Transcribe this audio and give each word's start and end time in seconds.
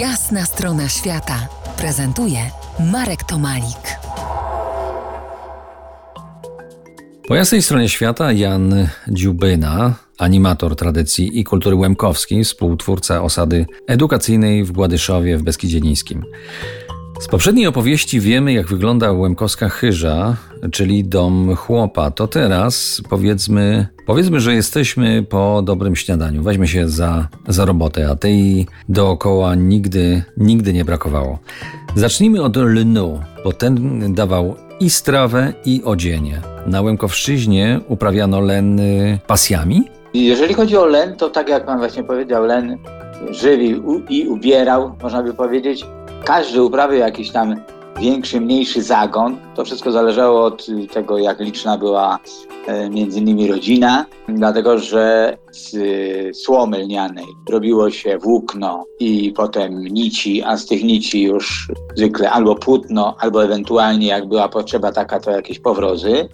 Jasna 0.00 0.44
strona 0.44 0.88
świata 0.88 1.48
prezentuje 1.76 2.38
Marek 2.92 3.24
Tomalik. 3.24 3.98
Po 7.28 7.34
jasnej 7.34 7.62
stronie 7.62 7.88
świata 7.88 8.32
Jan 8.32 8.88
Dziubyna, 9.08 9.94
animator 10.18 10.76
tradycji 10.76 11.40
i 11.40 11.44
kultury 11.44 11.76
łemkowskiej, 11.76 12.44
współtwórca 12.44 13.22
osady 13.22 13.66
edukacyjnej 13.86 14.64
w 14.64 14.72
Gładyszowie 14.72 15.38
w 15.38 15.42
Beskidzie 15.42 15.80
Niskim. 15.80 16.24
Z 17.20 17.28
poprzedniej 17.28 17.66
opowieści 17.66 18.20
wiemy, 18.20 18.52
jak 18.52 18.66
wygląda 18.66 19.12
Łemkowska 19.12 19.68
chyża, 19.68 20.36
czyli 20.72 21.04
dom 21.04 21.56
chłopa. 21.56 22.10
To 22.10 22.28
teraz 22.28 23.02
powiedzmy, 23.10 23.86
powiedzmy, 24.06 24.40
że 24.40 24.54
jesteśmy 24.54 25.22
po 25.22 25.62
dobrym 25.62 25.96
śniadaniu. 25.96 26.42
Weźmy 26.42 26.68
się 26.68 26.88
za, 26.88 27.28
za 27.48 27.64
robotę, 27.64 28.10
a 28.10 28.16
tej 28.16 28.66
dookoła 28.88 29.54
nigdy, 29.54 30.22
nigdy 30.36 30.72
nie 30.72 30.84
brakowało. 30.84 31.38
Zacznijmy 31.94 32.42
od 32.42 32.56
lnu, 32.56 33.20
bo 33.44 33.52
ten 33.52 34.14
dawał 34.14 34.56
i 34.80 34.90
strawę, 34.90 35.52
i 35.64 35.82
odzienie. 35.84 36.40
Na 36.66 36.82
Łemkowszczyźnie 36.82 37.80
uprawiano 37.88 38.40
len 38.40 38.80
pasjami. 39.26 39.84
Jeżeli 40.14 40.54
chodzi 40.54 40.76
o 40.76 40.86
len, 40.86 41.16
to 41.16 41.30
tak 41.30 41.48
jak 41.48 41.66
pan 41.66 41.78
właśnie 41.78 42.04
powiedział, 42.04 42.44
len 42.44 42.78
żywił 43.30 44.02
i 44.08 44.28
ubierał, 44.28 44.92
można 45.02 45.22
by 45.22 45.34
powiedzieć. 45.34 45.86
Każdy 46.24 46.62
uprawiał 46.62 46.98
jakiś 46.98 47.30
tam 47.30 47.56
większy, 48.00 48.40
mniejszy 48.40 48.82
zagon. 48.82 49.36
To 49.54 49.64
wszystko 49.64 49.92
zależało 49.92 50.44
od 50.44 50.66
tego, 50.92 51.18
jak 51.18 51.40
liczna 51.40 51.78
była 51.78 52.18
e, 52.66 52.90
między 52.90 53.18
innymi 53.18 53.48
rodzina, 53.48 54.06
dlatego 54.28 54.78
że 54.78 55.36
z 55.50 55.76
słomy 56.36 56.78
lnianej 56.78 57.26
robiło 57.50 57.90
się 57.90 58.18
włókno 58.18 58.84
i 59.00 59.32
potem 59.36 59.84
nici, 59.84 60.42
a 60.42 60.56
z 60.56 60.66
tych 60.66 60.84
nici 60.84 61.22
już 61.22 61.72
zwykle 61.94 62.30
albo 62.30 62.54
płótno, 62.54 63.16
albo 63.20 63.44
ewentualnie 63.44 64.06
jak 64.06 64.28
była 64.28 64.48
potrzeba 64.48 64.92
taka, 64.92 65.20
to 65.20 65.30
jakieś 65.30 65.58
powrozy. 65.58 66.28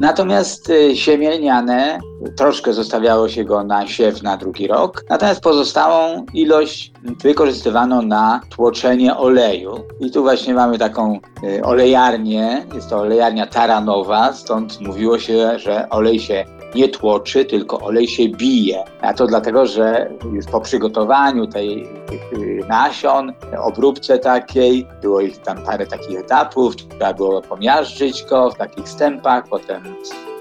Natomiast 0.00 0.70
y, 0.70 0.96
siemielniane 0.96 1.98
troszkę 2.36 2.72
zostawiało 2.72 3.28
się 3.28 3.44
go 3.44 3.64
na 3.64 3.86
siew 3.86 4.22
na 4.22 4.36
drugi 4.36 4.66
rok, 4.66 5.04
natomiast 5.10 5.40
pozostałą 5.40 6.26
ilość 6.34 6.92
wykorzystywano 7.22 8.02
na 8.02 8.40
tłoczenie 8.50 9.16
oleju. 9.16 9.84
I 10.00 10.10
tu 10.10 10.22
właśnie 10.22 10.54
mamy 10.54 10.78
taką 10.78 11.20
y, 11.44 11.64
olejarnię, 11.64 12.66
jest 12.74 12.90
to 12.90 12.98
olejarnia 12.98 13.46
taranowa, 13.46 14.32
stąd 14.32 14.80
mówiło 14.80 15.18
się, 15.18 15.58
że 15.58 15.88
olej 15.90 16.20
się 16.20 16.55
nie 16.76 16.88
tłoczy, 16.88 17.44
tylko 17.44 17.80
olej 17.80 18.08
się 18.08 18.28
bije. 18.28 18.84
A 19.00 19.14
to 19.14 19.26
dlatego, 19.26 19.66
że 19.66 20.10
już 20.32 20.46
po 20.46 20.60
przygotowaniu 20.60 21.46
tej, 21.46 21.88
tych 22.06 22.22
nasion, 22.68 23.32
obróbce 23.58 24.18
takiej, 24.18 24.86
było 25.02 25.20
ich 25.20 25.38
tam 25.38 25.62
parę 25.62 25.86
takich 25.86 26.20
etapów, 26.20 26.76
trzeba 26.76 27.14
było 27.14 27.42
pomiażdżyć 27.42 28.24
go 28.24 28.50
w 28.50 28.54
takich 28.54 28.88
stępach, 28.88 29.48
potem 29.48 29.82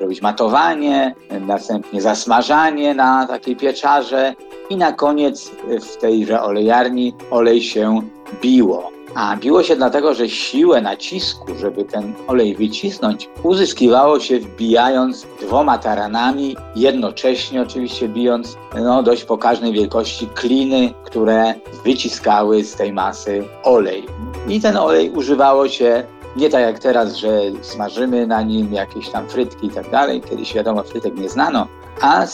robić 0.00 0.22
matowanie, 0.22 1.14
następnie 1.40 2.00
zasmażanie 2.00 2.94
na 2.94 3.26
takiej 3.26 3.56
pieczarze 3.56 4.34
i 4.70 4.76
na 4.76 4.92
koniec 4.92 5.50
w 5.82 5.96
tejże 5.96 6.42
olejarni 6.42 7.14
olej 7.30 7.62
się 7.62 8.00
biło. 8.42 8.93
A 9.14 9.36
biło 9.36 9.62
się 9.62 9.76
dlatego, 9.76 10.14
że 10.14 10.28
siłę 10.28 10.80
nacisku, 10.80 11.54
żeby 11.58 11.84
ten 11.84 12.14
olej 12.26 12.54
wycisnąć, 12.54 13.28
uzyskiwało 13.42 14.20
się 14.20 14.38
wbijając 14.38 15.26
dwoma 15.40 15.78
taranami, 15.78 16.56
jednocześnie 16.76 17.62
oczywiście 17.62 18.08
bijąc 18.08 18.56
no, 18.74 19.02
dość 19.02 19.24
pokaźnej 19.24 19.72
wielkości 19.72 20.26
kliny, 20.26 20.94
które 21.04 21.54
wyciskały 21.84 22.64
z 22.64 22.74
tej 22.74 22.92
masy 22.92 23.44
olej. 23.62 24.06
I 24.48 24.60
ten 24.60 24.76
olej 24.76 25.10
używało 25.10 25.68
się 25.68 26.04
nie 26.36 26.50
tak 26.50 26.60
jak 26.60 26.78
teraz, 26.78 27.16
że 27.16 27.40
smażymy 27.62 28.26
na 28.26 28.42
nim 28.42 28.72
jakieś 28.72 29.08
tam 29.08 29.28
frytki 29.28 29.66
i 29.66 29.70
tak 29.70 29.90
dalej. 29.90 30.22
Kiedyś 30.30 30.54
wiadomo, 30.54 30.82
frytek 30.82 31.16
nie 31.18 31.28
znano, 31.28 31.66
a 32.00 32.26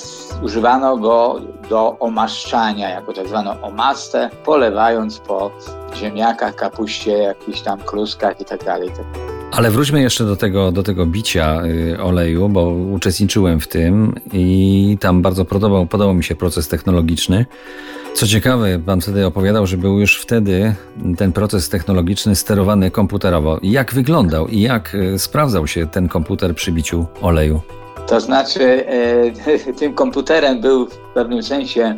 używano 0.42 0.96
go 0.96 1.40
do 1.68 1.96
omaszczania, 1.98 2.88
jako 2.88 3.12
tak 3.12 3.28
zwaną 3.28 3.62
omastę, 3.62 4.30
polewając 4.44 5.18
po 5.18 5.50
ziemniakach, 5.96 6.54
kapuście, 6.54 7.12
jakichś 7.12 7.60
tam 7.60 7.78
kluskach 7.78 8.40
i 8.40 8.44
tak 8.44 8.64
dalej. 8.64 8.90
Ale 9.52 9.70
wróćmy 9.70 10.00
jeszcze 10.00 10.24
do 10.24 10.36
tego, 10.36 10.72
do 10.72 10.82
tego 10.82 11.06
bicia 11.06 11.62
y, 11.64 12.02
oleju, 12.02 12.48
bo 12.48 12.70
uczestniczyłem 12.70 13.60
w 13.60 13.68
tym 13.68 14.14
i 14.32 14.96
tam 15.00 15.22
bardzo 15.22 15.44
podobał, 15.44 15.86
podobał 15.86 16.14
mi 16.14 16.24
się 16.24 16.36
proces 16.36 16.68
technologiczny. 16.68 17.46
Co 18.14 18.26
ciekawe, 18.26 18.78
pan 18.78 19.00
wtedy 19.00 19.26
opowiadał, 19.26 19.66
że 19.66 19.76
był 19.76 20.00
już 20.00 20.20
wtedy 20.20 20.74
ten 21.18 21.32
proces 21.32 21.68
technologiczny 21.68 22.36
sterowany 22.36 22.90
komputerowo. 22.90 23.58
Jak 23.62 23.94
wyglądał 23.94 24.48
i 24.48 24.60
jak 24.60 24.94
y, 24.94 25.18
sprawdzał 25.18 25.66
się 25.66 25.86
ten 25.86 26.08
komputer 26.08 26.54
przy 26.54 26.72
biciu 26.72 27.06
oleju? 27.22 27.60
To 28.06 28.20
znaczy, 28.20 28.86
e, 28.86 29.72
tym 29.80 29.94
komputerem 29.94 30.60
był 30.60 30.86
w 30.86 30.96
pewnym 31.14 31.42
sensie 31.42 31.96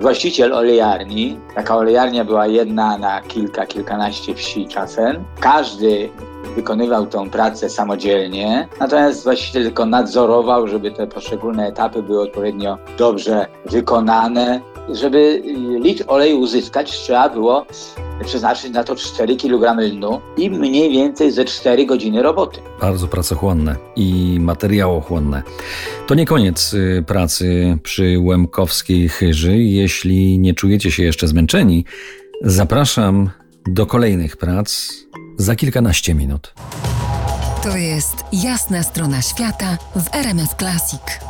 właściciel 0.00 0.52
olejarni. 0.52 1.38
Taka 1.54 1.76
olejarnia 1.76 2.24
była 2.24 2.46
jedna 2.46 2.98
na 2.98 3.22
kilka, 3.22 3.66
kilkanaście 3.66 4.34
wsi 4.34 4.68
czasem. 4.68 5.24
Każdy 5.40 6.08
wykonywał 6.56 7.06
tą 7.06 7.30
pracę 7.30 7.70
samodzielnie, 7.70 8.68
natomiast 8.80 9.24
właściciel 9.24 9.62
tylko 9.62 9.86
nadzorował, 9.86 10.68
żeby 10.68 10.90
te 10.90 11.06
poszczególne 11.06 11.66
etapy 11.66 12.02
były 12.02 12.22
odpowiednio 12.22 12.78
dobrze 12.98 13.46
wykonane. 13.66 14.60
Żeby 14.88 15.42
litr 15.56 16.04
oleju 16.06 16.40
uzyskać, 16.40 16.92
trzeba 16.92 17.28
było 17.28 17.66
przeznaczyć 18.24 18.72
na 18.72 18.84
to 18.84 18.96
4 18.96 19.36
kg 19.36 19.80
lnu 19.80 20.20
i 20.36 20.50
mniej 20.50 20.90
więcej 20.90 21.32
ze 21.32 21.44
4 21.44 21.86
godziny 21.86 22.22
roboty. 22.22 22.60
Bardzo 22.80 23.08
pracochłonne 23.08 23.76
i 23.96 24.38
materiałochłonne. 24.40 25.42
To 26.06 26.14
nie 26.14 26.26
koniec 26.26 26.74
y, 26.74 27.04
pracy 27.06 27.78
przy 27.82 28.18
Łemkowskiej 28.18 29.08
Chyży. 29.08 29.58
Jeśli 29.58 30.38
nie 30.38 30.54
czujecie 30.54 30.90
się 30.90 31.02
jeszcze 31.02 31.28
zmęczeni, 31.28 31.84
zapraszam 32.42 33.30
do 33.66 33.86
kolejnych 33.86 34.36
prac 34.36 34.92
za 35.36 35.56
kilkanaście 35.56 36.14
minut. 36.14 36.54
To 37.62 37.76
jest 37.76 38.14
jasna 38.32 38.82
strona 38.82 39.22
świata 39.22 39.78
w 39.96 40.14
RMS 40.14 40.54
Classic. 40.58 41.29